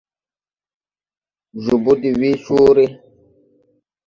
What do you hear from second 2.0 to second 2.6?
de wee